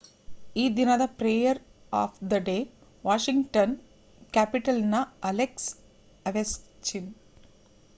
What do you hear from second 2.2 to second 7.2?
the day Washington Capitals ನ Alex Ovechkin